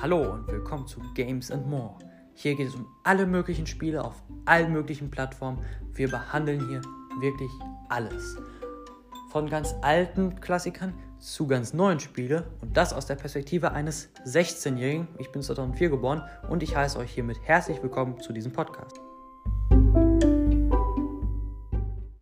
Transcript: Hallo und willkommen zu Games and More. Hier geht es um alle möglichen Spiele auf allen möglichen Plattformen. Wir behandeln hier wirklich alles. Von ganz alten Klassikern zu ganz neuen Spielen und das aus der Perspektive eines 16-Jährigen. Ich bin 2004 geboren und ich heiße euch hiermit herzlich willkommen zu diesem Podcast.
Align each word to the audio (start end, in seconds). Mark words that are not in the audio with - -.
Hallo 0.00 0.32
und 0.32 0.46
willkommen 0.46 0.86
zu 0.86 1.00
Games 1.14 1.50
and 1.50 1.66
More. 1.66 1.96
Hier 2.34 2.54
geht 2.54 2.68
es 2.68 2.76
um 2.76 2.86
alle 3.02 3.26
möglichen 3.26 3.66
Spiele 3.66 4.04
auf 4.04 4.22
allen 4.44 4.72
möglichen 4.72 5.10
Plattformen. 5.10 5.58
Wir 5.92 6.08
behandeln 6.08 6.68
hier 6.68 6.82
wirklich 7.18 7.50
alles. 7.88 8.36
Von 9.32 9.50
ganz 9.50 9.74
alten 9.82 10.40
Klassikern 10.40 10.94
zu 11.18 11.48
ganz 11.48 11.74
neuen 11.74 11.98
Spielen 11.98 12.44
und 12.60 12.76
das 12.76 12.92
aus 12.92 13.06
der 13.06 13.16
Perspektive 13.16 13.72
eines 13.72 14.10
16-Jährigen. 14.24 15.08
Ich 15.18 15.32
bin 15.32 15.42
2004 15.42 15.90
geboren 15.90 16.22
und 16.48 16.62
ich 16.62 16.76
heiße 16.76 16.96
euch 16.96 17.10
hiermit 17.10 17.38
herzlich 17.42 17.82
willkommen 17.82 18.20
zu 18.20 18.32
diesem 18.32 18.52
Podcast. 18.52 19.07